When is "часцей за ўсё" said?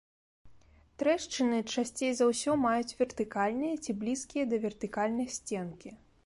1.75-2.55